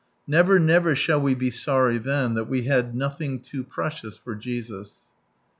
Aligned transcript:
Never, 0.25 0.57
never 0.57 0.95
shall 0.95 1.21
we 1.21 1.35
he 1.35 1.51
sorry 1.51 1.99
then, 1.99 2.33
that 2.33 2.45
we 2.49 2.63
had" 2.63 2.95
Nothing 2.95 3.39
too 3.39 3.63
precious 3.63 4.17
for 4.17 4.33
Jesus." 4.33 5.03